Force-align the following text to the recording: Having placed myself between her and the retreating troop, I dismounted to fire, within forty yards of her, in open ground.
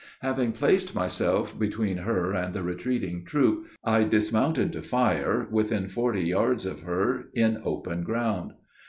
Having 0.21 0.53
placed 0.53 0.95
myself 0.95 1.59
between 1.59 1.97
her 1.97 2.33
and 2.33 2.55
the 2.55 2.63
retreating 2.63 3.23
troop, 3.23 3.67
I 3.83 4.03
dismounted 4.03 4.73
to 4.73 4.81
fire, 4.81 5.47
within 5.51 5.89
forty 5.89 6.23
yards 6.23 6.65
of 6.65 6.81
her, 6.81 7.25
in 7.35 7.61
open 7.63 8.01
ground. 8.01 8.53